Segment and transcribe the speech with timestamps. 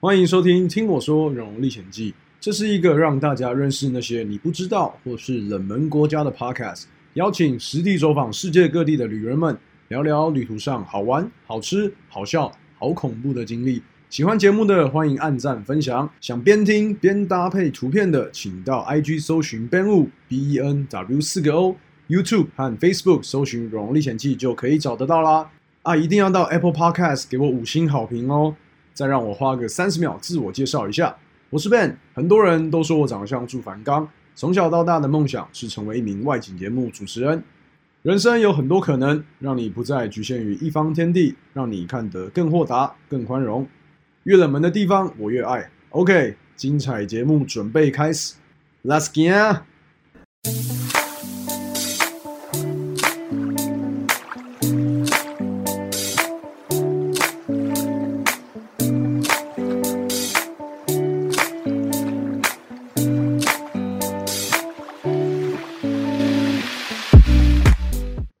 [0.00, 9.58] 欢迎收听《听我说荣历险记》，这是一个让大家认识那些你不知道或是冷门国家的 podcast，邀请实地走访世界各地的旅人们，
[9.88, 13.82] 聊聊旅途上好玩、好吃、好笑、好恐怖的经历。
[14.08, 25.50] 喜欢节目的欢迎按赞分享，想边听边搭配图片的，请到 IG 搜寻 Ben Wu B E N W 四个 O，YouTube 和 Facebook 搜寻《荣荣历险记》就可以找得到啦。
[25.82, 28.54] 啊，一定要到 Apple Podcast 给我五星好评哦！
[28.98, 31.16] 再让我花个三十秒自我介绍一下，
[31.50, 31.94] 我是 Ben。
[32.14, 37.40] 很多人都说我长得像祝凡刚，从小到大的梦想是成为一名外景节目主持人。
[38.02, 43.64] 人生有很多可能，让你不再局限于一方天地，让你看得更豁达、更宽容。
[44.24, 45.70] 越冷门的地方，我越爱。
[45.90, 48.34] OK，精彩节目准备开始
[48.82, 50.77] ，Let's get！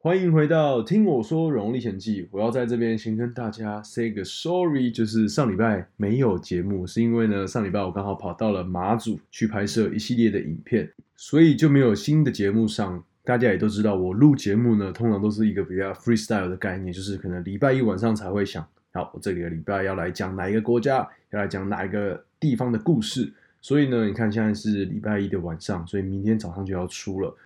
[0.08, 13.04] 欢迎回到听我说《荣历险记》，我要在这边先跟大家 say 个 sorry，就是上礼拜没有节目，是因为呢上礼拜我刚好跑到了马祖去拍摄一系列的影片，所以就没有新的节目上。
[13.22, 23.30] 大家也都知道，我录节目呢，通常都是一个比较 freestyle 的概念，就是可能礼拜一晚上才会想，好，我这个礼拜要来讲哪一个国家，要来讲哪一个地方的故事。
[23.60, 27.36] 所以呢，你看现在是礼拜一的晚上，所以明天早上就要出了。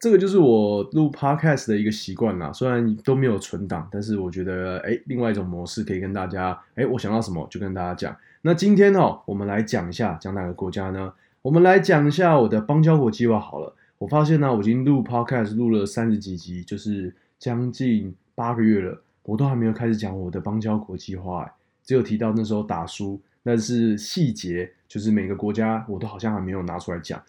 [0.00, 8.16] 这个就是我录 podcast 的一个习惯啦，虽然都没有存档，但是我觉得，哎，另外一种模式可以跟大家，哎，我想到什么就跟大家讲。
[8.40, 11.12] 那今天哦，我们来讲一下，讲哪个国家呢？
[11.42, 13.76] 我们来讲一下我的邦交国计划好了。
[13.98, 21.46] 我发现呢，我已经录 podcast 录了三十几集，就是将近八个月了，我都还没有开始讲我的邦交国计划，
[21.84, 27.22] 只有提到那时候打书，但是细节就是每个国家我都好像还没有拿出来讲。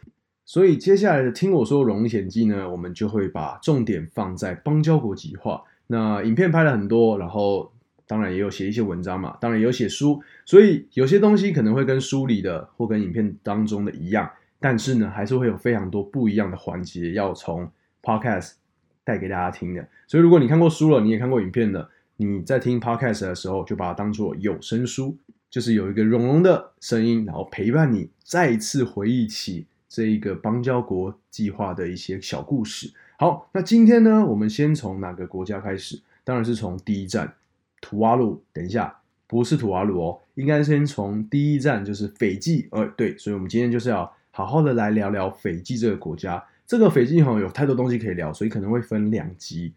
[0.51, 5.63] 所以接下来的听我说《荣历险记》呢，我们就会把重点放在邦交国际化。
[5.87, 7.71] 那影片拍了很多，然后
[8.05, 14.29] 当然也有写一些文章嘛，当然也有写书，所以有些东西可能会跟书里的或跟影片当中的一样，
[14.59, 17.71] 但是呢，还是会有非常多不一样的环节要从
[18.03, 18.55] Podcast
[19.05, 19.87] 带给大家听的。
[20.05, 25.15] 所以如果你看过书了，你也看过影片了，你在听 Podcast 的时候，就把它当做有声书，
[25.49, 29.65] 就是有一个融融的声音，然后陪伴你再一次回忆起。
[29.91, 32.89] 这一个邦交国计划的一些小故事。
[33.17, 36.01] 好，那今天呢，我们先从哪个国家开始？
[36.23, 37.33] 当然是从第一站
[37.81, 38.41] 土瓦鲁。
[38.53, 42.69] 等一下，不是土瓦鲁哦，应该先从第一站就是斐济。
[42.71, 46.41] 呃，对，所以我们今天就是要好好的来聊聊斐济这个国家。
[46.65, 49.73] 这个斐济哈有太多东西可以聊，所以可能会分两集，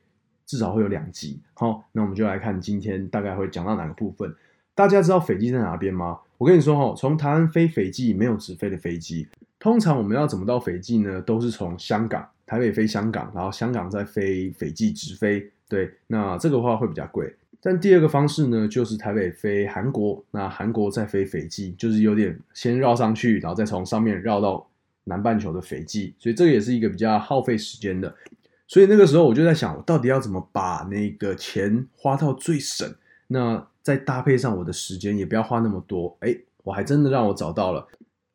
[0.46, 1.40] 至少会有两集。
[1.54, 4.32] 好，那我们就来看今天大概会讲到哪个部分。
[4.76, 6.20] 大家知道斐济在哪边吗？
[6.38, 9.26] 我跟你说哈，从台湾飞斐济没有直飞的飞机。
[9.58, 11.20] 通常我们要怎么到斐济呢？
[11.22, 15.50] 都是从香港台北飞香港，然后香港再飞斐济直飞。
[15.68, 17.34] 对，那这个话会比较贵。
[17.62, 24.68] 但第二个方式呢，就是台北飞韩国，那韩国再飞斐济，就是有点先绕上去，然后再从上面绕到
[25.04, 26.14] 南半球的斐济。
[26.18, 28.14] 所以这个也是一个比较耗费时间的。
[28.68, 32.86] 所以那个时候我就在想，我到底要怎么把那个钱花到最省？
[33.28, 36.14] 那再搭配上我的时间，也不要花那么多。
[36.20, 37.88] 哎，我还真的让我找到了。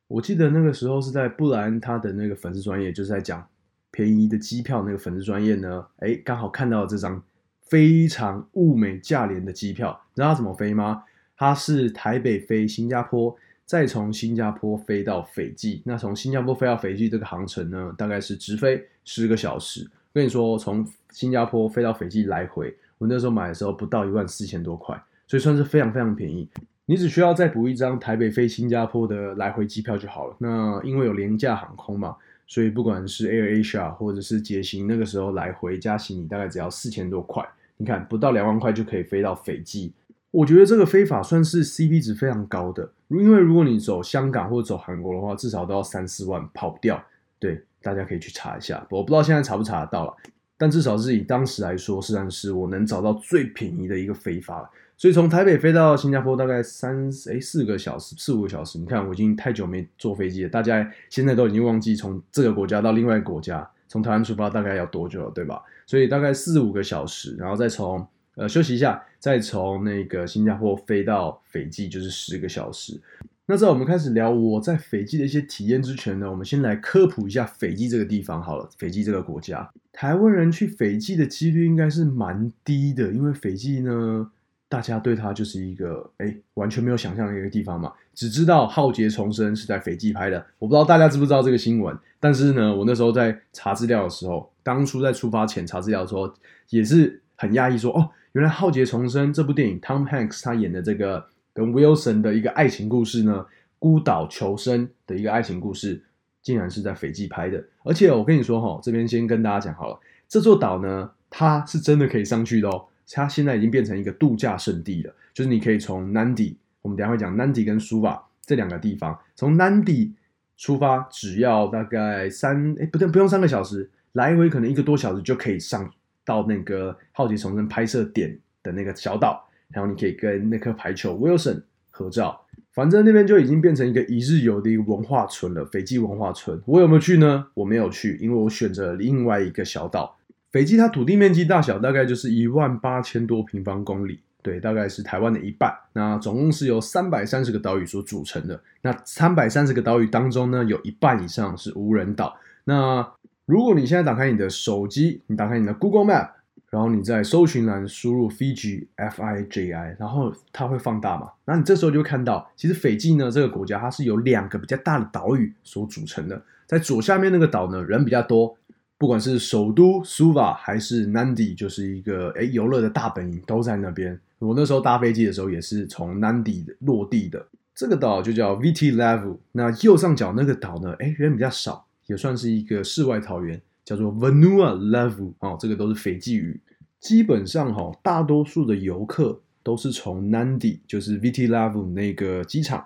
[0.09, 3.47] 我记得那个时候是在布兰他的那个粉丝专业，就是在讲
[3.91, 7.23] 便宜的机票那个粉丝专业呢，哎，刚好看到这张
[7.61, 9.97] 非常物美价廉的机票。
[10.13, 11.03] 你知道它怎么飞吗？
[11.37, 13.33] 它是台北飞新加坡，
[13.65, 15.83] 再从新加坡飞到斐济。
[15.85, 19.87] 那从新加坡飞到斐济这个航程呢，大概是直飞十个小时。
[20.11, 26.49] 跟你说，从新加坡飞到斐济来回，我那时候买的时候不到一万四千多块，所以算是非常非常便宜。
[26.89, 30.35] 你只需要再补一张台北飞新加坡的来回机票就好了。
[30.39, 32.15] 那因为有廉价航空嘛，
[32.47, 37.47] 所以不管是 Air Asia 或者是捷行，那个时候来回加行李大概只要四千多块。
[37.77, 39.93] 你看，不到两万块就可以飞到斐济。
[40.31, 46.99] 我觉得这个飞法算是 CP 值非常高的，因为如果你走香港或者走韩国的话，至少都要三四万跑不掉。
[47.37, 50.13] 对，大家可以去查一下，我不知道现在查不查得到了，
[50.57, 54.69] 但至少是以当时来说，实际上是我能找到最便宜的一个飞法了。
[54.99, 65.63] 所以从台北飞到新加坡大概三哎四个小时四五个小时，你看我已经太久没坐飞机了，大家现在都已经忘记从这个国家到另外一个国家，从台湾出发大概要多久了，对吧？
[65.87, 68.05] 所以大概四五个小时，然后再从
[68.35, 72.99] 呃休息一下，再从那个新加坡飞到斐济就是十个小时。
[73.45, 78.69] 那在我们开始聊我在斐济的一些体验之前呢，我们先来科普一下斐济这个地方好了。
[78.77, 84.29] 斐济这个国家，台湾人去斐济的几率应该是蛮低的，因为斐济呢。
[84.69, 91.97] 大家对它就是一个哎完全没有想象的一个地方嘛，只知道《浩劫重生》是在斐济拍的，我不知道大家知不知道这个新闻。
[92.19, 96.31] 但是呢，我那时候在查资料的时候，当初在出发前查资料的时候，
[96.69, 103.45] 也是很讶异，说哦，原来《浩劫重生》这部电影，Tom Hanks 他演的这个跟 Wilson 的一个爱情故事呢，
[103.79, 106.03] 孤岛求生的一个爱情故事，
[106.43, 107.63] 竟然是在斐济拍的。
[107.83, 112.85] 而且我跟你说哈，这边先跟大家讲好了，这座岛呢，它是真的可以上去的哦。
[113.11, 120.11] 它现在已经变成一个度假胜地了，就是你可以从 Nandi，我们等下会讲 Nandi 跟苏瓦这两个地方，从 Nandi
[120.57, 125.89] 出发，只要大概三哎不对，不用三个小时，来回可能一个多小时就可以上
[126.25, 136.61] 到那个浩劫重生拍摄点的那个小岛，然后你可以跟那颗排球 Wilson 合照，反正那边就已经变成一个一日游的一个文化村了，斐济文化村。
[136.65, 137.47] 我有没有去呢？
[137.53, 140.15] 我没有去，因为我选择另外一个小岛。
[140.51, 145.71] 斐济它土地面积大小大概就是一万八千多平方公里，对，大概是台湾的一半。
[145.93, 148.59] 那总共是由三百三十个岛屿所组成的。
[148.81, 152.35] 那三百三十个岛屿当中呢，有一半以上是无人岛。
[152.63, 153.07] 那
[153.45, 156.29] 如果你现在打开你的手机，你打开你的 Google Map，
[156.71, 161.29] 然后你在搜寻栏输入 Fiji F I J I，然后它会放大嘛？
[161.45, 166.41] 那你这时候就会看到，其实斐济呢这个国家它是由两个比较大的岛屿所组成的。
[166.65, 168.55] 在左下面那个岛呢，人比较多。
[168.99, 174.19] 不管是首都苏瓦还是 Nandi，就是一个哎游乐的大本营，都在那边。
[174.39, 177.47] 我那时候搭飞机的时候，也是从 Nandi 落地的。
[177.73, 179.37] 这个岛就叫 VT Level。
[179.53, 185.31] 那右上角那个岛呢，哎人比较少，也算是一个世外桃源，叫做 Vanua Level。
[185.39, 186.59] 哦，这个都是斐济语。
[186.99, 192.85] 基本上哈，大多数的游客都是从 Nandi，就是 VT Level 那个机场，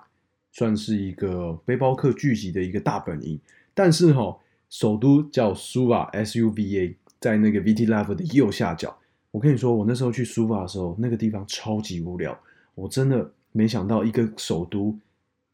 [0.51, 3.39] 算是一个背包客聚集的一个大本营。
[3.74, 4.38] 但是哈。
[4.74, 8.98] 首都叫苏瓦 S U V A，在那个 V T Level 的右下角。
[9.30, 12.36] 我跟你说，我那时候去苏瓦的时候，那个地方超级无聊。
[12.74, 14.98] 我真的没想到一个首都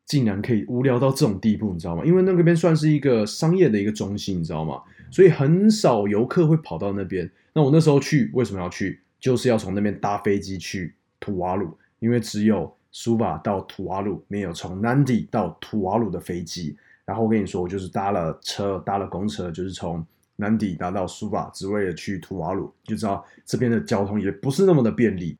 [0.06, 2.06] 竟然可以无聊到这种地步，你知道吗？
[2.06, 4.82] 因为那边算是一个商业的一个中心，你知道吗？
[5.12, 7.30] 所以很少游客会跑到那边。
[7.52, 9.02] 那我那时候去为什么要去？
[9.20, 16.78] 就是要从那边搭飞机去图瓦鲁，因为只有苏瓦到图瓦鲁，没有从 Nandi 到图瓦鲁的飞机。
[17.10, 25.36] 然后我跟你说，我就是搭了车，搭了公车，就是从南底搭到苏瓦，只为了去图瓦鲁，就知道这边的交通也不是那么的便利。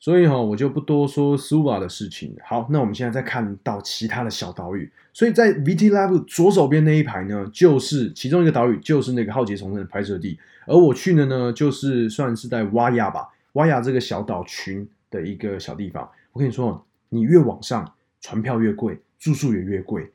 [0.00, 2.36] 所以哈，我就不多说苏瓦的事情。
[2.44, 4.90] 好，那我们现在再看到其他的小岛屿。
[5.12, 10.36] 所以在 VT Lab 左手边那一排呢，就是其中一个岛屿，就是那个浩劫重生的拍摄地。
[10.66, 16.10] 而我去的呢，就是算是在瓦亚吧，瓦亚这个小岛群的一个小地方。
[16.32, 17.88] 我跟你说，你越往上，
[18.20, 20.10] 船票越贵，住宿也越贵。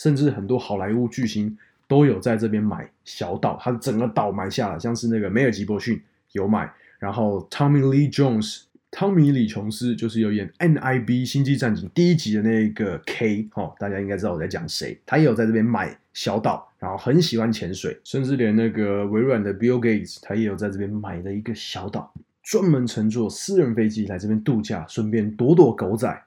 [0.00, 1.54] 甚至很多好莱坞巨星
[1.86, 6.00] 都有在这边买小岛，他整个岛买下了，像是那个梅尔吉伯逊
[6.32, 22.10] 有买，然后 Tommy Lee Jones，汤米李琼斯就是有演 NIB 星际战警第一集的那个 K，哈，大家应该知道我在讲谁，他也有在这边买小岛，然后很喜欢潜水，甚至连那个微软的 Bill Gates，他也有在这边买了一个小岛，
[22.42, 26.22] 专门乘坐私人飞机来这边度假，顺便躲躲狗仔。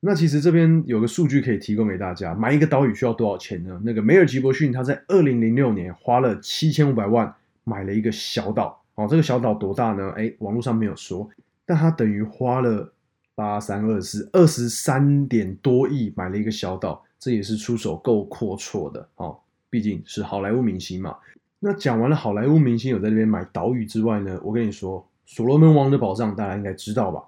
[0.00, 3.80] 那其实这边有个数据可以提供给大家，买一个岛屿需要多少钱呢？
[3.82, 7.34] 那个梅尔吉伯逊他在二零零六年花了七千五百万
[7.64, 10.12] 买了一个小岛，哦，这个小岛多大呢？
[10.16, 11.28] 哎，网络上没有说，
[11.64, 12.92] 但他等于花了
[13.34, 19.36] 八三二四二十三点多亿买了一个小岛，这也是出手够阔绰的哦，
[19.70, 21.16] 毕竟是好莱坞明星嘛。
[21.58, 27.24] 那讲完了好莱坞明星有在这边买岛屿之外呢，我跟你说，所罗门王的宝藏大家应该知道吧？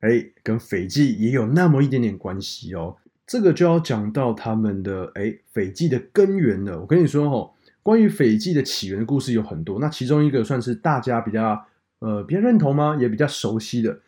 [0.00, 2.96] 哎，跟斐济也有那么一点点关系哦。
[3.26, 6.80] 这个就要讲到他们的哎，斐济的根源了。
[6.80, 7.50] 我跟你说哦，
[7.82, 9.78] 关于斐济的起源的故事有很多。
[9.78, 11.64] 那其中一个算是大家比较
[12.00, 12.96] 呃比较认同吗？
[13.00, 14.00] 也比较熟悉的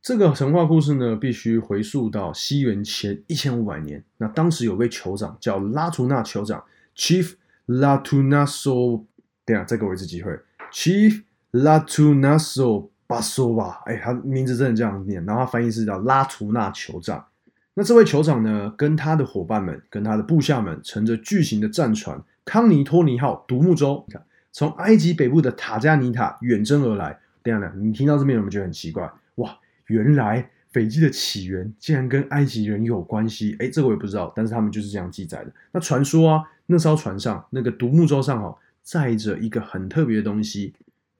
[0.00, 4.02] 这个神话故事呢，必须回溯到西元前一千五百年。
[4.16, 6.64] 那当时有位酋长叫拉图纳酋长
[6.96, 7.34] ，Chief
[7.66, 9.04] Latunaso。
[9.44, 10.30] 等下再给我一次机会
[10.72, 12.91] ，Chief Latunaso。
[13.12, 17.22] 巴索瓦，哎，他名字真的这样念，然后他翻译是叫拉图纳酋长。
[17.74, 27.18] 那这位酋长呢，跟他的伙伴们，跟他的部下们，乘着巨型的战船康尼托尼号独木舟，你看，从埃及北部的塔加尼塔远征而来。
[27.44, 29.10] 这样，你听到这边有没有觉得很奇怪？
[29.34, 29.54] 哇，
[29.88, 33.54] 原来斐济的起源竟然跟埃及人有关系？
[33.58, 35.52] 哎，这个我也不知道，但是他们就是这样记载的。
[35.70, 40.72] 那传说啊，那艘船上那个独木舟上哦，载着一个很特别的东西。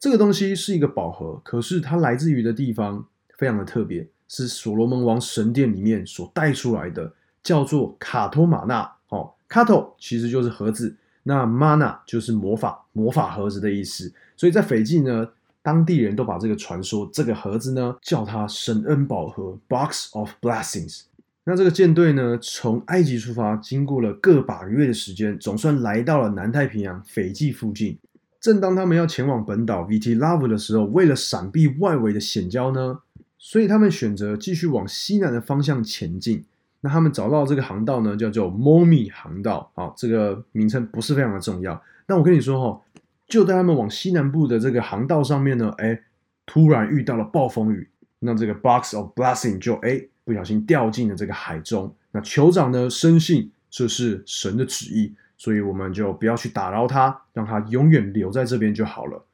[0.02, 3.06] 这个东西是一个宝盒，可是它来自于的地方
[3.38, 8.82] 非常的特别，是所罗门王神殿里面所带出来的，叫做卡托玛纳。
[9.10, 14.12] 哦，卡托其实就是盒子，那玛纳就是魔法魔法盒子的意思。
[14.36, 15.28] 所以在斐济呢，
[15.62, 21.02] 当地人都把这个传说这个盒子呢叫它神恩宝盒 （Box of Blessings）。
[21.44, 27.96] 那这个舰队呢，从埃及出发，经过了个把月的时间，总算来到了南太平洋斐济附近。
[28.42, 32.98] 正当他们要前往本岛 VT Love 的时候，为了闪避外围的险礁呢，
[33.38, 36.44] 所以他们选择继续往西南的方向前进。
[36.80, 39.70] 那他们找到这个航道呢，叫做 Momi 航道。
[39.74, 41.80] 好，这个名称不是非常的重要。
[42.08, 42.82] 那我跟你说哈，
[43.28, 46.02] 就在他们往西南部的这个航道上面呢，哎，
[46.44, 47.88] 突然遇到了暴风雨。
[48.18, 50.02] 那这个 Box of Blessing 就哎。
[50.24, 59.24] 不小心掉进了这个海中，那酋长呢深信这是神的旨意，所以我们就不要去打扰他，让他永远留在这边就好了。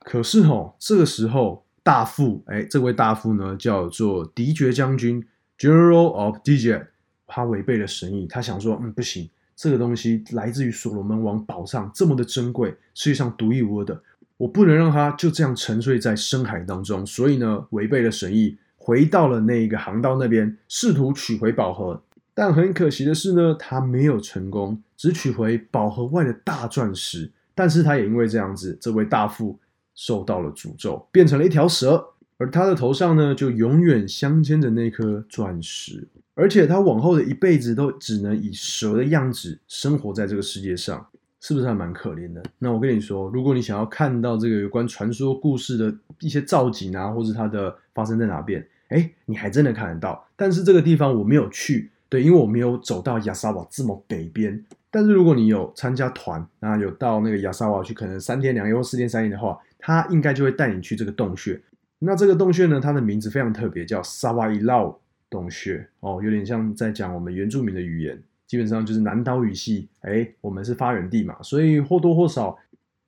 [0.00, 5.22] 可是哦，这个时候大副，哎，这位大副呢叫做迪爵将军
[5.58, 6.86] （General of Dijek），
[7.26, 14.00] 他违背了神意，他想说，嗯，不行，这个东西来自于所罗门王宝藏，这么的珍贵，世界上独一无二的，
[14.38, 18.56] 我不能让他就这样沉睡在深海当中，所以呢，违背了神意。
[18.78, 22.02] 回到了那一个航道那边，试图取回宝盒，
[22.38, 27.28] 但很可惜的是呢，他没有成功，只取回宝盒外的大钻石。
[27.52, 29.58] 但是他也因为这样子，这位大富
[29.96, 41.04] 受到了诅咒，变成了一条蛇，而他的头上呢，就永远镶嵌着那颗钻石，而且他往后的一辈子都只能以蛇的样子生活在这个世界上，
[41.40, 42.40] 是不是还蛮可怜的？
[42.60, 48.64] 那我跟你说，如果你想要看到这个有关传说故事的一些造景啊，或者它的发生在哪边？
[48.90, 54.64] 哎，你还真的看得到，但是这个地方我没有去，对，因为我没有走到亚萨瓦这么北边。
[54.90, 61.60] 但是如果你有参加团，那有到那个亚萨瓦去，可能三天两夜或四天三夜的话，他应该就会带你去这个洞穴。
[61.98, 64.96] 那这个洞穴呢，它的名字非常特别，叫萨瓦伊劳
[65.28, 69.88] 洞穴哦，有点像在讲我们原住民的语言，基本上就是南岛语系。
[70.00, 72.56] 哎，我们是发源地嘛，所以或多或少。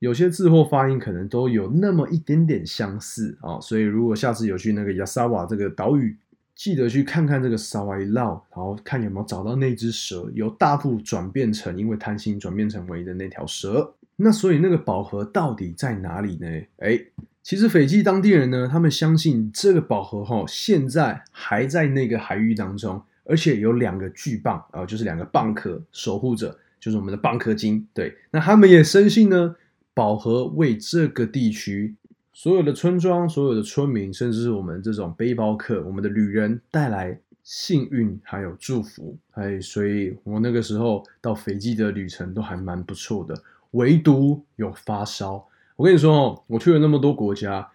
[0.00, 6.16] 有些字或发音可能都有那么一点点相似啊，所以如果下次有去那个亚萨瓦这个岛屿，
[6.60, 13.94] 记得去看看这个萨瓦伊绕，然后看有没有找到那只蛇，由大副转变成因为贪心转变成为的那条蛇。
[14.16, 16.46] 那所以那个宝盒到底在哪里呢？
[16.80, 17.00] 哎，
[17.42, 27.88] 其实斐济当地人呢，他们相信这个宝盒哈，现在还在那个海域当中，而且有两个巨蚌啊，就是两个蚌壳守护着，就是我们的蚌壳精。
[27.94, 29.56] 对，那他们也深信呢。
[29.92, 31.94] 宝盒为这个地区
[32.42, 39.14] 所有的村庄、所有的村民，甚至是我们这种背包客、我们的旅人带来幸运还有祝福。
[39.32, 43.34] 哎，所以我那个时候到斐济的旅程都还蛮不错的，
[43.72, 45.46] 唯独有发烧。
[45.76, 47.70] 我跟你说哦，我去了那么多国家，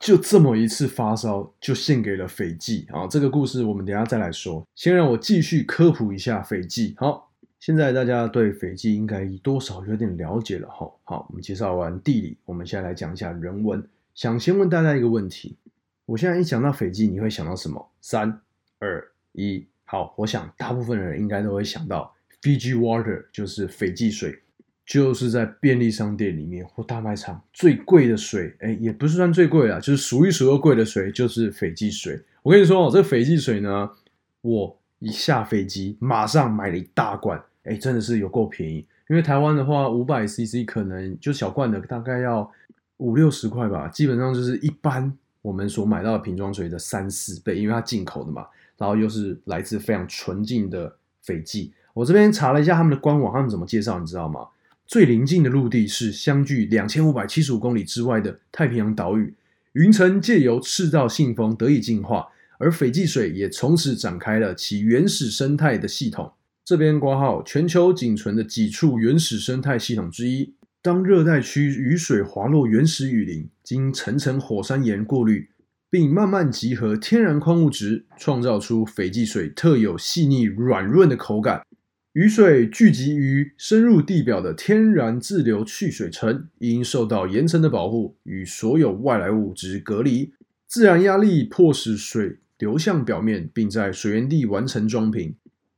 [0.00, 2.86] 就这么一次发烧，就献给了斐济。
[2.90, 6.94] 好，这个故事我们等下再来说，先让我继续科普一下斐济。
[6.96, 7.24] 好。
[7.58, 10.88] 现在大家对斐济应该多少有点了解了哈。
[11.04, 13.82] 好，我们介绍完地理，我们现在来讲一下人文。
[14.16, 15.58] 想先问大家一个问题：
[16.06, 17.92] 我现在一讲到斐济，你会想到什么？
[18.00, 18.40] 三、
[18.78, 24.40] 二、一，好，我想大部分人应该都会想到 Fiji Water，就是斐济水，
[24.86, 28.56] 就是在便利商店里面或大卖场最贵的水。
[28.60, 32.18] 哎，也不是算最贵啊，就是数一数二贵的水，就是斐济水。
[32.42, 33.90] 我跟你说哦，这斐济水呢，
[34.40, 34.80] 我。
[34.98, 38.76] 一下飞机，马上买了一大罐，哎，真的是有够便宜。
[39.10, 42.50] 因为台湾的话，五百 CC 可能就小罐的，大概要
[42.98, 45.12] 五六十块吧，基本上就是一般
[45.42, 51.72] 我们所买到的瓶装水的三四倍，因为它进口的嘛，然后又是来自非常纯净的斐济。
[51.94, 54.46] 我这边查了一下他们的官网，他们怎么介绍，你知道吗？
[54.86, 59.34] 最临近的陆地是相距两千五百七十五公里之外的太平洋岛屿，
[59.72, 62.28] 云层借由赤道信封得以净化。
[62.58, 66.32] 而斐济水也从此展开了其原始生态的系统。
[66.64, 70.54] 这边挂号，全球仅存的几处原始生态系统之一。
[70.86, 75.48] 当热带区雨水滑落原始雨林，经层层火山岩过滤，
[75.90, 81.62] 并慢慢集合天然矿物质，创造出斐济水特有细腻软润的口感。
[82.12, 90.34] 雨水聚集于深入地表的天然自流去水层，因受到岩层的保护，与所有外来物质隔离。
[90.68, 92.38] 自然压力迫使水。
[92.58, 95.34] 流向表面，并在水源地完成装瓶。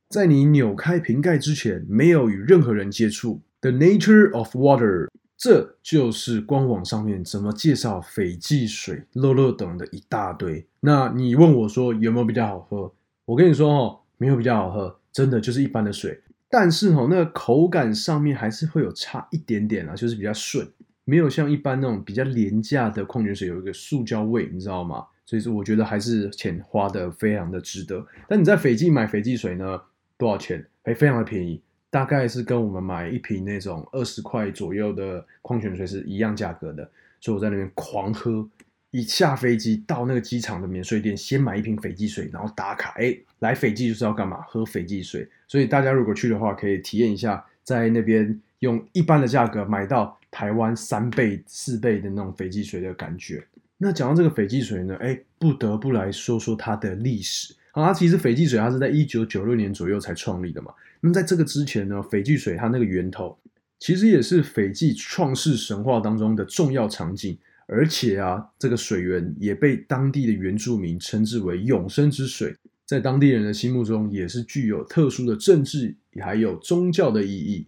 [0.07, 3.41] 在你扭开瓶盖之前，没有与任何人接触。
[3.61, 10.65] The nature of water，这就是官网上面怎么介绍斐济水、乐乐等的一大堆。
[10.79, 12.93] 那你问我说有没有比较好喝？
[13.25, 16.21] 我跟你说哦，没有比较好喝，真的就是一般的水。
[16.49, 20.67] 但是哦，那个口感上面还是会有差一点点啊，就是比较顺，
[21.03, 25.05] 没有像一般那种比较廉价的矿泉水有一个塑胶味，你知道吗？
[25.25, 28.03] 所以说，我觉得还是钱花的非常的值得。
[28.27, 29.79] 但你在斐济买斐济水呢，
[30.17, 30.65] 多少钱？
[30.83, 36.89] 哎，非常的便宜，大概是跟我们买一瓶那种二十块左右的矿泉水是一样价格的。
[37.19, 38.47] 所以我在那边狂喝，
[38.91, 42.91] 一下飞机到那个机场的免税店，先买一瓶斐济水，然后打卡。
[42.97, 44.41] 哎，来斐济就是要干嘛？
[44.47, 45.27] 喝斐济水。
[45.47, 53.43] 所以大家如果去的话，可以体验一下，在那边用一般的价格买到台湾三倍、四倍的那种斐济水的感觉。
[53.77, 57.53] 那讲到这个斐济水呢，哎，不得不来说说它的历史。
[57.79, 60.71] 好，它其实斐济水它是在一九九六年左右才创立的嘛。
[60.99, 63.37] 那么在这个之前呢，斐济水它那个源头。
[63.79, 72.53] 其实也是斐济创世神话当中的重要场景，而且啊，这个水源也被当地的原住民称之为永生之水，
[72.85, 77.65] 在当地人的心目中也是具有特殊的政治还有宗教的意义。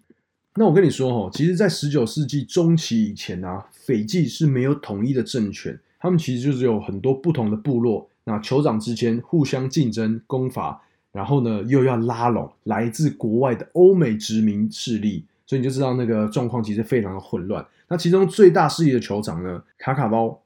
[0.55, 15.25] 那我跟你说哈，其实，在十九世纪中期以前啊，斐济是没有统一的政权，他们其实就是有很多不同的部落，那酋长之间互相竞争攻伐，然后呢，又要拉拢来自国外的欧美殖民势力。
[15.47, 17.65] 所以你就知道那个状况其实非常的混乱。
[17.89, 20.39] 那其中最大势力的酋长呢，卡卡包，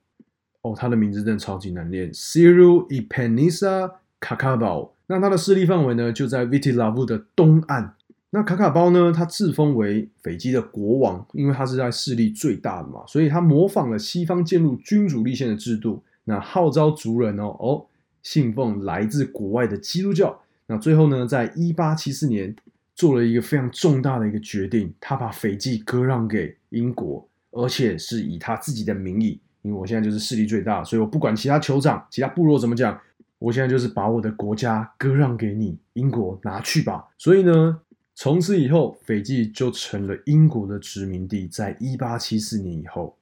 [0.64, 4.90] 哦，他的名字真的超级难念，Cyril Epenisa Kakabao。
[5.06, 7.94] 那他的势力范围呢，就在 Vitilavu 的东岸。
[8.32, 17.86] 那卡卡包呢，他自封为斐济的国王，因为他是在势力最大的嘛，所以他模仿了西方建立君主立宪的制度，那号召族人哦哦
[18.22, 20.42] 信奉来自国外的基督教。
[20.68, 22.56] 那最后呢，在一八七四年。
[22.98, 29.38] 做了一个非常重大的一个决定，他把斐济割让给英国，而且是以他自己的名义。
[29.64, 32.98] 因为我现在就是势力最大，所以我不管其他酋长、其他部落怎么讲，
[33.38, 37.06] 我现在就是把我的国家割让给你，英国拿去吧。
[37.18, 37.82] 所以呢，
[38.16, 41.50] 从此以后，斐济就成了英国的殖民地。
[41.50, 43.18] 在一八七四年以后，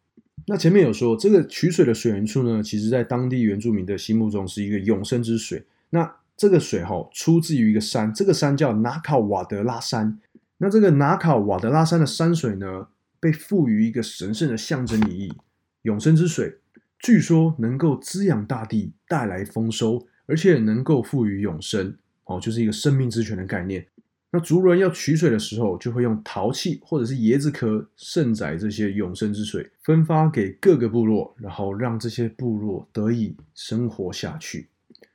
[0.45, 5.63] 那前面有说，这个取水的水源处呢，其实在当地原住民的心目中是一个永生之水。
[5.91, 10.19] 那这个水哈出自于一个山，这个山叫纳卡瓦德拉山。
[10.57, 12.87] 那这个纳卡瓦德拉山的山水呢，
[13.19, 15.33] 被赋予一个神圣的象征意义——
[15.83, 16.57] 永生之水。
[16.99, 21.95] 据说能够滋养大地，带来丰收，而且能够赋予永生，
[22.25, 23.85] 哦，就是一个生命之泉的概念。
[24.35, 34.67] 那族人要取水的时候，就会用陶器或者是椰子壳盛载这些永生之水，分发给各个部落，然后让这些部落得以生活下去。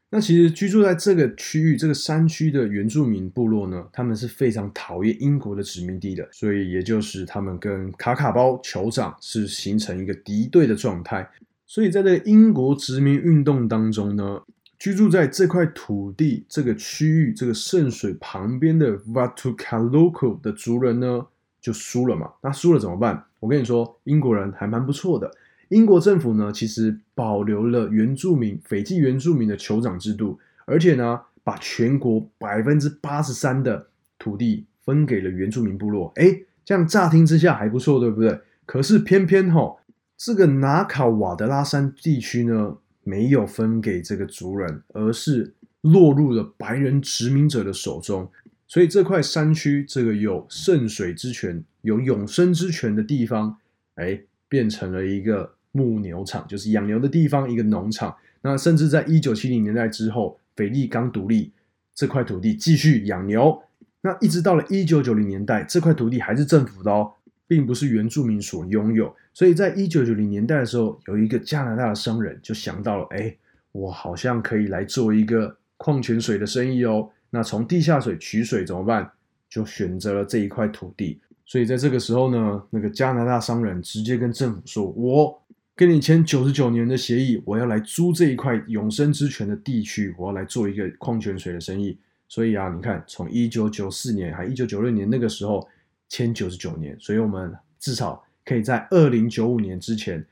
[0.08, 11.28] 那其实居住在这个区域、这个山区的原住民部落呢，他们是非常讨厌英国的殖民地的，所以也就是他们跟卡卡包酋长是形成一个敌对的状态。
[11.66, 14.40] 所以在这个英国殖民运动当中呢，
[14.78, 21.26] 居住在这块土地、这个区域、这个圣水旁边的 Vatukaloko 的族人呢，
[21.60, 22.30] 就输了嘛。
[22.42, 23.24] 那输了怎么办？
[23.40, 25.30] 我跟你说，英国人还蛮不错的。
[25.70, 33.88] 英国政府呢，其实保留了原住民斐济原住民的酋长制度，而且呢，把全国百分之八十三的
[34.18, 36.12] 土地分给了原住民部落。
[36.14, 38.40] 哎，这样乍听之下还不错，对不对？
[38.64, 39.76] 可是偏偏哈，
[40.16, 42.76] 这个拿卡瓦德拉山地区呢，
[43.08, 48.30] 没有分给这个族人，而是落入了白人殖民者的手中。
[48.66, 53.56] 所以这块山区，这个有圣水之泉、有永生之泉的地方，
[53.94, 55.54] 哎，变成了一个。
[55.70, 58.16] 牧牛场就是养牛的地方，一个农场。
[58.40, 61.52] 那甚至在一九七零年代之后，斐济刚独立，
[61.94, 63.62] 这块土地继续养牛。
[64.00, 67.12] 那一直到了一九九零年代，这块土地还是政府的哦，
[67.48, 69.12] 并不是原住民所拥有。
[69.34, 73.34] 所以在一九九零年代的时候，有一个加拿大的商人就想到了，哎，
[73.72, 77.10] 我好像可以来做一个矿泉水的生意哦。
[77.30, 79.10] 那从地下水取水怎么办？
[79.50, 81.18] 就选择了这一块土地。
[81.44, 85.42] 所以在这个时候呢，那个加拿大商人直接跟政府说，我。
[85.78, 91.96] 跟你签九十九年的协议，我要来租这一块永生之泉的地区，我要来做一个矿泉水的生意。
[92.26, 95.64] 所以啊，你看，从一九九四年还一九九六年那个时候
[96.08, 100.24] 签九十九年，所以我们至少可以在二零九五年之前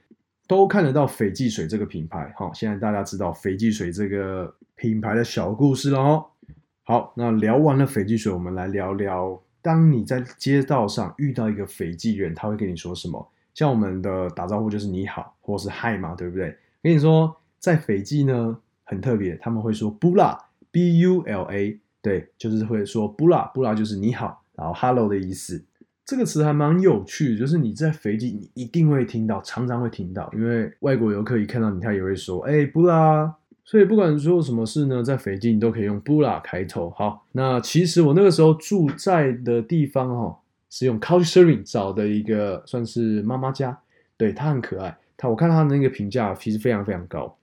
[0.46, 2.32] 都看得到斐济水这个品牌。
[2.36, 6.26] 好，现在大家知道斐济水这个品牌的小故事了哦。
[6.84, 13.28] 好，那聊完了斐济水，我们来聊聊，当你在街道上遇到一个斐济人，他会跟你说什么？
[13.54, 16.56] 像我们的打招呼就是你好，或是嗨嘛，对不对？
[16.82, 20.38] 跟你说，在斐济呢很特别，他们会说 bula
[20.70, 25.64] b u l a，对，就是会说 bula bula 就是你好，然后 hello 的意思。
[26.06, 33.34] 这个词还蛮有趣，就是你在斐济你一定会听到，常常会听到，因为外国游客一看到你，他也会说哎布拉。
[33.64, 36.88] 所以不管做什么事呢，在斐济你都可以用布拉开头。
[36.96, 40.38] 好，那其实我那个时候住在的地方哈。
[40.68, 43.78] 是用 Couchsurfing 找的一个算是妈妈家，
[44.16, 44.94] 对她很可爱。
[45.16, 47.34] 她我看她的那个评价其实非常非常高，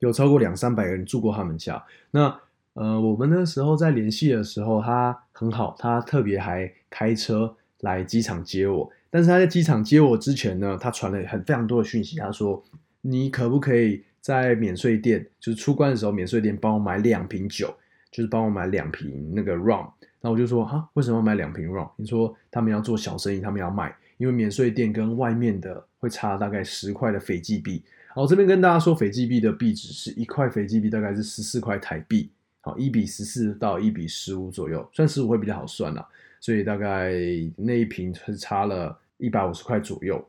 [0.00, 1.82] 有超过两三百个人住过他们家。
[2.10, 2.38] 那
[2.74, 8.90] 呃，我们那时候在联系的时候，她很好，她特别还开车来机场接我。
[9.10, 12.62] 但是他在机场接我之前呢，他传了很非常多的讯息，他说
[13.00, 17.74] 你可不可以在免税店，就是出关的时候，免税店帮我买两瓶酒，
[18.10, 19.88] 就是帮我买两瓶那个 rum。
[20.20, 21.88] 那我就说啊，为什么要买两瓶 rum？
[21.96, 27.82] 你说他们要做小生意，他们要卖，因为免税店跟外面的会差大概十块的斐济币。
[28.12, 32.28] 好，这边跟大家说，斐济币的币值是一块斐济币大概是十四块台币，
[32.60, 36.06] 好，一比十四到一比十五左右，算十五会比较好算啦。
[36.40, 37.12] 所以大概
[37.56, 40.24] 那一瓶是差了一百五十块左右。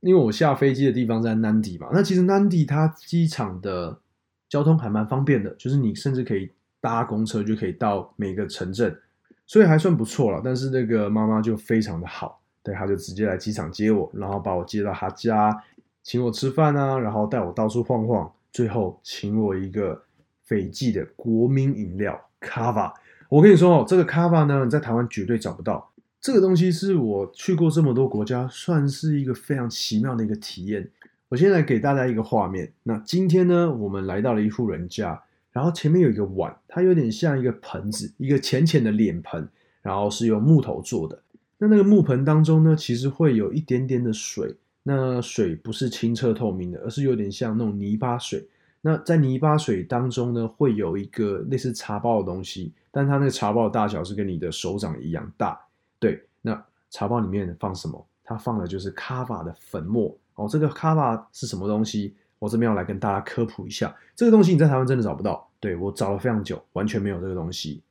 [0.00, 4.00] 因为我下飞机的地方在南迪嘛，那其实南迪它机场的
[4.48, 8.98] 交通还蛮方便的，就是你甚至可以搭公车就可以到每个城镇。
[9.46, 15.62] 所以还算不错了，但是那个妈妈就非常的好，对，她就直接来机场接我，然后把我接到她家，
[16.02, 20.00] 请我吃饭啊，然后带我到处晃晃，最后请我一个
[20.44, 22.94] 斐济的国民饮料卡瓦。
[23.30, 25.92] 我跟你说哦，这个卡瓦呢，你在台湾绝对找不到。
[26.20, 30.90] 这个东西是我去过这么多国家，算是一个非常奇妙的一个体验。
[31.28, 35.22] 我现在给大家一个画面，那今天呢，我们来到了一户人家。
[35.52, 39.48] 然后前面有一个碗，它有点像一个盆子，一个浅浅的脸盆，
[39.80, 41.22] 然后是用木头做的。
[41.58, 48.48] 那那个木盆当中呢，其实会有一点点的水，那水不是清澈透明的，而是有点像那种泥巴水。
[48.80, 55.60] 那在泥巴水当中呢，会有一个类似茶包的东西，但它那个茶包的大小是跟你的手掌一样大。
[55.98, 58.06] 对，那茶包里面放什么？
[58.24, 60.16] 它放的就是卡瓦的粉末。
[60.34, 62.14] 哦，这个卡瓦是什么东西？
[62.38, 65.46] 我这边要来跟大家科普一下，这个东西你在台湾真的找不到。
[65.60, 67.82] 对我找了非常久，完全没有这个东西。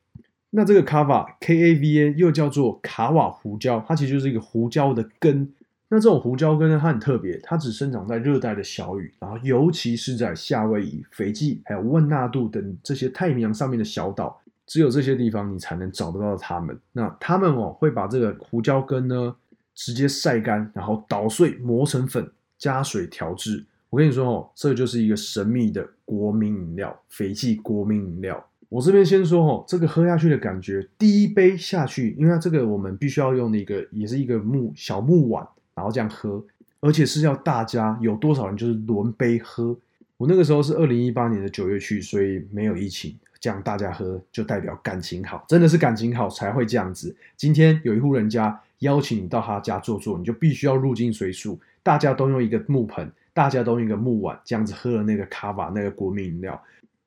[0.49, 5.53] 那这个卡瓦 K A V A 又叫做卡瓦胡椒，它其实就是一个胡椒的根。
[5.87, 16.77] 那这种胡椒根呢，它很特别，它只生长在热带的小雨，然后尤其是在夏威夷、斐济还有万纳度等这些太平洋上面的小岛，只有这些地方你才能找得到它们。
[16.91, 19.35] 那他们哦会把这个胡椒根呢
[19.73, 23.65] 直接晒干，然后捣碎磨成粉，加水调制。
[23.89, 28.45] 我跟你说哦，这就是一个神秘的国民饮料——斐济国民饮料。
[28.69, 36.45] 我这边先说哦，这个喝下去的感觉，第一杯下去，因为它这个我们必须要用一个，也是一个木小木碗，然后这样喝，
[36.79, 39.75] 而且是要大家有多少人就是轮杯喝。
[40.17, 47.15] 我那个时候是二零一八年的九月去，所以没有疫情，这样大家喝就代表感情好，真的是感情好才会这样子。
[47.37, 53.11] 今天有一户人家邀请你到他家坐坐，你就必须要入境随俗，大家都用一个木盆。
[53.31, 56.61] 大家都用一个木碗这样子喝了那个卡瓦那个国民饮料，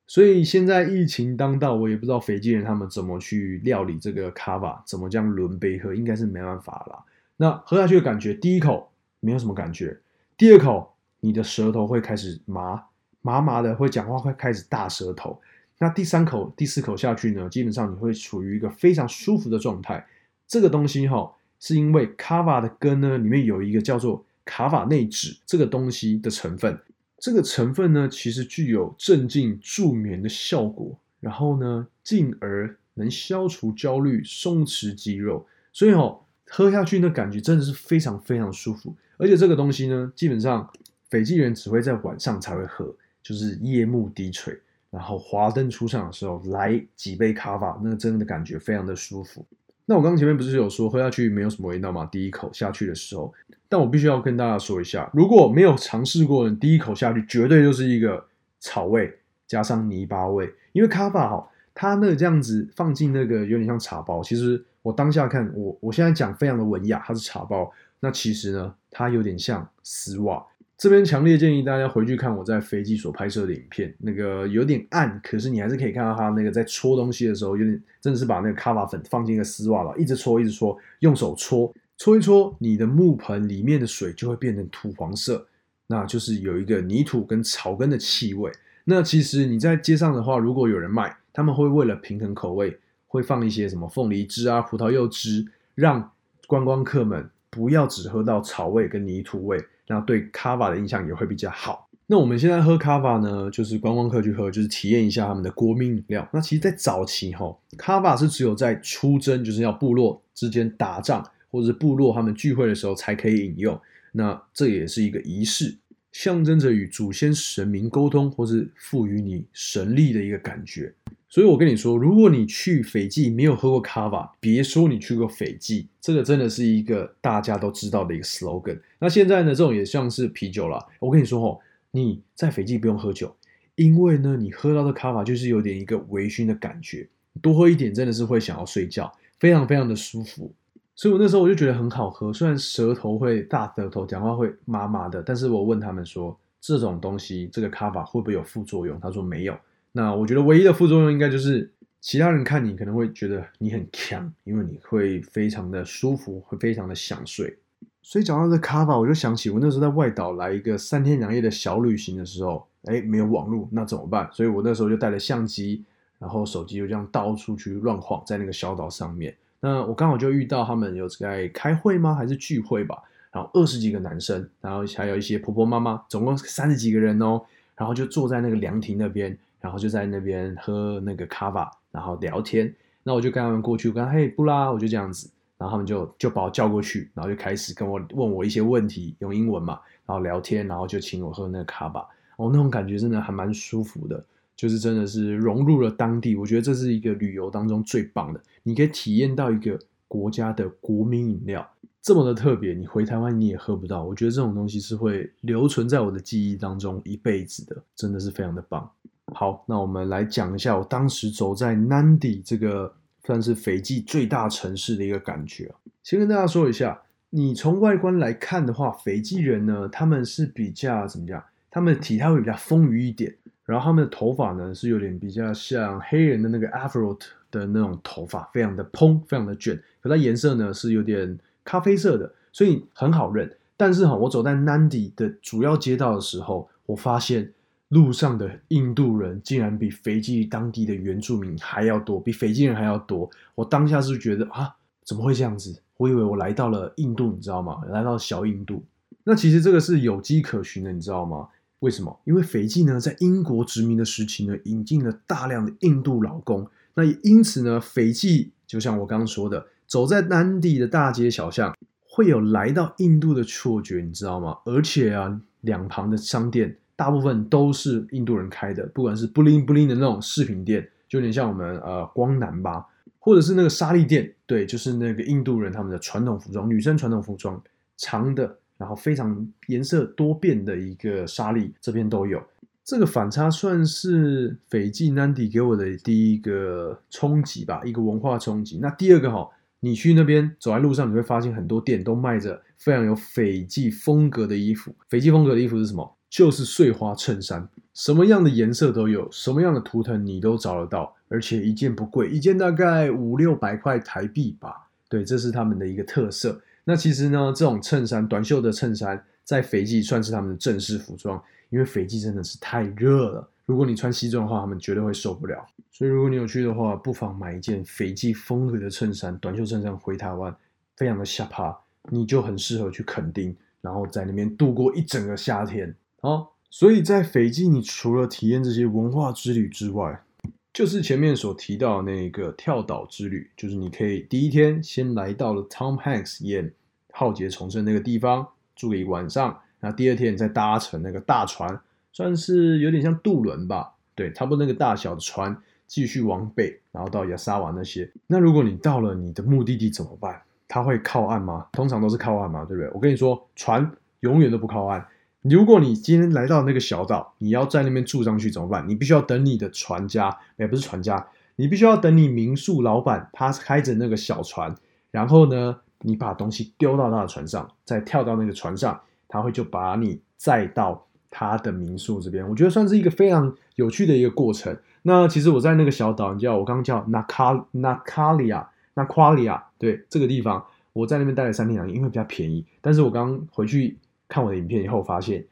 [0.07, 7.03] 所以现在疫情当道，我也不知道斐济人他们怎么去料理这个卡瓦，怎么这样轮杯喝，应该是没办法啦。
[7.37, 9.95] 那喝下去的感觉，第一口没有什么感觉，
[10.35, 12.83] 第二口你的舌头会开始麻
[13.21, 15.39] 麻麻的，会讲话会开始大舌头。
[15.83, 20.03] 那第三口、第四口下去呢，基本上你会处于一个非常舒服的状态。
[20.47, 24.25] 这个东西哈，是因为卡瓦的根呢里面有一个叫做。
[24.45, 26.77] 卡瓦内酯这个东西的成分，
[27.17, 36.19] 这个成分呢，其实具有镇静助眠的效果，然后呢，进而能消除焦虑、松弛肌肉，所以哦，
[36.49, 38.93] 喝下去那感觉真的是非常非常舒服。
[39.15, 40.69] 而且这个东西呢，基本上
[41.09, 44.59] 斐济人只会在晚上才会喝，就是夜幕低垂，
[44.93, 49.43] 然后华灯初上的时候来几杯卡瓦，那个真的感觉非常的舒服。
[49.85, 52.07] 那我刚刚前面不是有说喝下去没有什么味道吗？
[52.11, 53.33] 第一口下去的时候，
[53.67, 58.23] 但我必须要跟大家说一下，如果没有尝试过的，第一口下去绝对就是一个
[58.59, 59.11] 草味
[59.47, 60.47] 加上泥巴味。
[60.73, 64.21] 因为卡瓦哈，它那这样子放进那个有点像茶包。
[64.21, 67.71] 其实我当下看我我现在讲非常的文雅，它是茶包。
[67.99, 70.45] 那其实呢，它有点像丝袜。
[70.77, 85.47] 这边强烈建议大家回去看我在飞机所拍摄的影片，那个有点暗，可是你还是可以看到他那个在搓东西的时候，有点真的是把那个卡瓦粉放进一个丝袜了，一直搓，一直搓，用手搓，搓一搓，你的木盆里面的水就会变成土黄色，
[85.87, 88.51] 那就是有一个泥土跟草根的气味。
[88.85, 96.11] 那其实你在街上的话，如果有人卖，他们会为了平衡口味，会放一些什么凤梨汁啊、葡萄柚汁，让
[96.47, 99.63] 观光客们不要只喝到草味跟泥土味。
[99.85, 101.87] 那对卡瓦的印象也会比较好。
[102.07, 106.27] 那我们现在喝卡瓦呢，就是观光客去喝，就是体验一下他们的国民饮料。
[106.33, 113.79] 那其实，在早期哈，卡瓦是只有在出征，就是要部落之间打仗，或者是部落他们聚会的时候才可以饮用。
[114.11, 115.77] 那这也是一个仪式，
[116.11, 120.93] 象征着与祖先神明沟通，或是赋予你神力的一个感觉。
[121.33, 128.79] 所以我跟你说，如果你去斐济没有喝过卡瓦，别说你去过斐济，这个真的是一个大家都知道的一个 slogan。
[128.99, 130.87] 那现在呢，这种也像是啤酒了。
[130.99, 133.35] 我跟你说哦，你在斐济不用喝酒，
[133.73, 137.09] 因为呢，你喝到的卡瓦就是有点一个微醺的感觉，
[137.41, 140.53] 多喝一点真的是会想要睡觉，非常非常的舒服。
[140.95, 146.37] 所以我那时候我就觉得很好喝，虽然舌头会大舌头，讲话会麻麻的，但是我问他们说。
[146.65, 148.97] 这种东西，这个卡瓦会不会有副作用？
[149.01, 149.57] 他说没有。
[149.95, 157.55] 那我觉得唯一的副作用应该就是其他人看你可能会觉得你很强，因为你会非常的舒服，会非常的想睡。
[158.01, 164.27] 所以讲到这卡法，我就想起我那时候在外岛来一个三天两夜的小旅行的时候，哎，没有网络，那怎么办？
[164.33, 165.83] 所以我那时候就带了相机，
[166.17, 169.33] 然后手机就这样到处去乱晃，在那个小岛上面。
[169.59, 172.15] 那我刚好就遇到他们有在开会吗？
[172.15, 172.97] 还是聚会吧？
[173.31, 177.39] 然后二十几个男生，然后还有一些婆婆妈妈，总共三十几个人哦。
[177.75, 182.71] 然后就坐在那个凉亭那边，然后就在那边喝那个卡瓦，然后聊天。
[183.01, 185.29] 那我就跟他们过去，我跟嘿布拉，我就这样子。
[185.57, 192.01] 然后他们就就把我叫过去，然后就开始跟我问我一些问题，用英文嘛，然后聊天，然后就请我喝那个卡巴。
[192.35, 194.21] 哦，那种感觉真的还蛮舒服的，
[194.57, 196.35] 就是真的是融入了当地。
[196.35, 201.65] 我觉得这是一个旅游当中最棒的，你可以体验到一个国家的国民饮料
[202.01, 204.03] 这么的特别，你回台湾你也喝不到。
[204.03, 208.91] 我觉得这种东西是会留存在我的记忆当中一辈子的，真的是非常的棒。
[209.33, 212.93] 好，那我们来讲一下我当时走在 Nandi 这个。
[213.25, 215.73] 算是斐济最大城市的一个感觉。
[216.03, 221.41] 先跟大家说一下，你从外观来看的话，斐济人呢，他们是比较怎么讲？
[221.71, 223.33] 他们的体态会比较丰腴一点，
[223.63, 227.17] 然后他们的头发呢是有点比较像黑人的那个 Afro
[227.49, 229.81] 的那种头发，非常的蓬，非常的卷。
[230.01, 233.49] 可它颜色呢是有点咖啡色的，所以很好认。
[233.77, 237.53] 但是哈，我走在 Nandi 的主要街道的时候，我发现。
[237.93, 243.29] 路上的印度人竟然比斐济当地的原住民还要多，比斐济人还要多。
[243.53, 244.75] 我当下是觉得啊，
[245.05, 245.79] 怎么会这样子？
[245.97, 247.83] 我以为我来到了印度，你知道吗？
[247.89, 248.83] 来到小印度。
[249.23, 251.47] 那其实这个是有迹可循的，你知道吗？
[251.81, 252.19] 为什么？
[252.23, 256.67] 因为斐济呢，在英国殖民的时期呢，引进了大量的印度劳工。
[256.95, 261.77] 那因此呢，斐济就像我刚刚说的，走在当地的大街小巷，
[262.07, 264.57] 会有来到印度的错觉，你知道吗？
[264.65, 266.77] 而且啊，两旁的商店。
[266.95, 272.85] 大部分都是印度人开的，不管是布灵布灵的那种饰品店，就有点像我们呃光南吧，
[273.19, 277.61] 或者是那个纱丽店，对，就是那个印度人他们的传统服装，女生传统服装，
[277.97, 282.41] 长的，然后非常颜色多变的一个纱丽，这边都有。
[282.85, 288.77] 这个反差算是斐济南迪给我的第一个冲击吧，一个文化冲击。
[288.81, 294.93] 那第二个哈，你去那边走在路上，你会发现很多店都卖着非常有斐济风格的衣服。
[295.07, 296.13] 斐济风格的衣服是什么？
[296.33, 304.89] 就是碎花衬衫，什么样的颜色都有，什么样的图腾你都找得到，而且一件不贵，一件大概五六百块台币吧。
[305.07, 306.59] 对，这是他们的一个特色。
[306.83, 313.47] 那其实呢，这种衬衫，短袖的衬衫，在斐济算是他们的正式服装，因为斐济真的是太热了。
[313.67, 315.63] 如果你穿西装的话，他们绝对会受不了。
[315.91, 320.55] 所以如果你有去的话，不妨买一件斐济风格的衬衫，短袖衬衫回台湾，
[320.97, 321.77] 非常的下趴，
[322.09, 325.95] 你就很适合去垦丁，然后在那边度过一整个夏天。
[326.23, 330.23] 哦，所以在斐济，你除了体验这些文化之旅之外，
[330.71, 336.69] 就是前面所提到的那个跳岛之旅，就是你可以第一天先来到了 Tom Hanks 演
[337.11, 341.77] 《浩劫重生》那个地方住一晚上，然后第二天再搭乘那个大船，
[342.13, 345.55] 算是有点像渡轮吧，对，差不多那个大小的船，
[345.87, 348.09] 继续往北，然后到亚沙瓦那些。
[348.27, 350.41] 那如果你到了你的目的地怎么办？
[350.69, 351.67] 它会靠岸吗？
[351.73, 352.89] 通常都是靠岸嘛，对不对？
[352.93, 355.05] 我跟你说，船永远都不靠岸。
[355.43, 358.87] 如果你今天来到那个小岛，你要在那边住上去怎么办？
[358.87, 361.27] 你必须要等你的船家，也不是船家，
[361.57, 364.73] 你必须要等你民宿老板，他开着那个小船，
[365.11, 372.47] 然后呢，你把东西丢到他的船上，再跳到那个船上，他会就把你载到他的民宿这边。
[372.47, 374.73] 我觉得算是一个非常有趣的一个过程。
[375.01, 382.65] 那其实我在那个小岛，你叫我刚刚叫 Naka Nakalia Nakalia，对这个地方，我在那边待了三天两夜，因为比较便宜。
[382.79, 383.97] 但是我刚回去。
[384.33, 385.45] 看我的影片以后，发现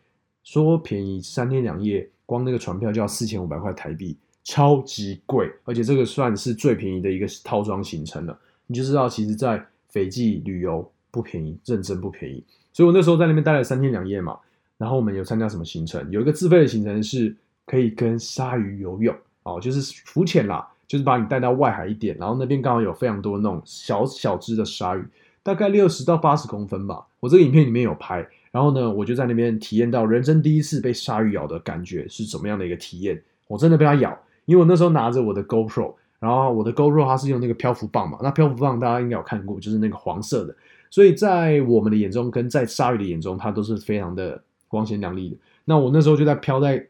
[0.43, 5.47] 说便宜三天两夜，光那个船票就要四千五百块台币，超级贵。
[5.65, 8.35] 而且这个算是最便宜的一个套装行程了。
[8.65, 12.43] 你就知道，其实，在斐济旅游不便宜，认真不便宜。
[12.73, 14.35] 所以我那时候在那边待了三天两夜嘛。
[14.79, 16.09] 然后我们有参加什么行程？
[16.09, 17.35] 有一个自费的行程是
[17.67, 25.05] 可以跟鲨鱼游泳哦，就是浮潜啦，就是把你带到外海一点，然后那边刚好有非常多那种小小只的鲨鱼，
[25.43, 27.05] 大概六十到八十公分吧。
[27.19, 28.27] 我这个影片里面有拍。
[28.51, 33.21] 然后呢，我就在那边体验到人生第一次被鲨鱼咬的感觉是怎么样的一个体验。
[33.47, 40.55] 我真的被它咬，因为我那时候拿着我的 GoPro，然后我的 GoPro 它是用那个漂浮棒嘛，那漂浮棒大家应该有看过，就是那个黄色的。
[40.89, 45.37] 所以在我们的眼中，跟在鲨鱼的眼中，它都是非常的光鲜亮丽的。
[45.63, 46.85] 那我那时候就在漂在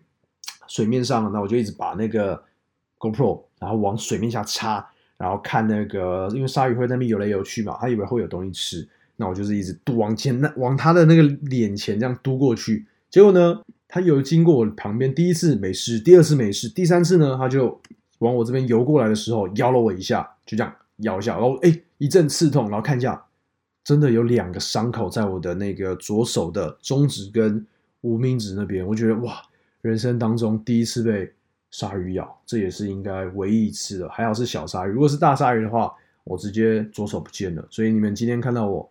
[0.67, 2.43] 水面上，那我就一直把那个
[2.97, 8.89] GoPro，然后往水面下插，然后看那个，因为鲨鱼会在那边游来游去嘛，它以为会有东西吃。
[9.21, 17.79] 那我就是一直嘟往前，那往他的那个脸前这样嘟过去，结果呢，他有经过我旁边，第一次没事，第二次没事，第三次呢，他就
[18.17, 23.23] 往我这边游过来的时候，咬了我一下，就这样咬一下，然后哎一阵刺痛，然后看一下，
[23.84, 27.63] 真的有两个伤口在我的那个左手的中指跟
[28.01, 29.39] 无名指那边，我觉得哇，
[29.84, 31.31] 人生当中第一次被
[31.69, 37.65] 鲨鱼咬，这也是应该唯一一次了，还好是小鲨鱼，如果是大鲨鱼的话，我直接左手不见了。
[37.69, 38.90] 所以你们今天看到我，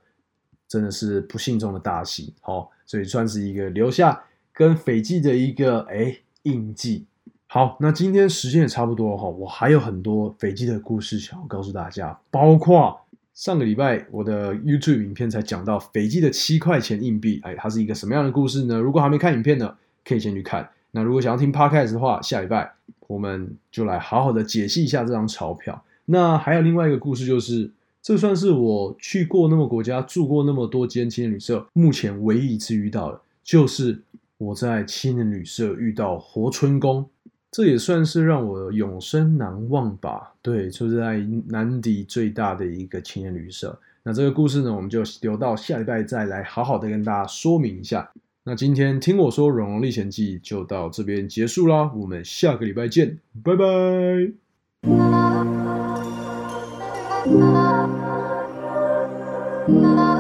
[0.71, 4.23] 真的是不幸中的大幸，好，所以算是一个留下。
[4.53, 7.07] 跟斐济的一个哎印记，
[7.47, 13.01] 好，那今天时间也差不多哈，我还有很多斐济的故事想要告诉大家，包括
[13.33, 18.79] 上个礼拜我的 YouTube 影片才讲到斐济的七块钱硬币，哎，它是一个什么样的故事呢？
[18.79, 20.69] 如果还没看影片呢，可以先去看。
[20.91, 22.71] 那如果想要听 Podcast 的话，下礼拜
[23.07, 25.83] 我们就来好好的解析一下这张钞票。
[26.05, 27.71] 那还有另外一个故事，就是
[28.03, 34.03] 这算是我去过那么国家住过那么多间青年旅社，目前唯一一次遇到的，就是。
[34.41, 37.05] 我在青年旅社遇到活春宫，
[37.51, 40.33] 这也算是让我永生难忘吧。
[40.41, 43.79] 对，就是在南迪最大的一个青年旅社。
[44.03, 48.11] 那这个故事呢，我们就留到下礼拜再来好好的跟大家说明一下。
[48.45, 53.61] 那今天听我说《荣荣历险记》就到这边结束啦，我们下个礼拜见，拜拜。
[59.71, 60.20] love.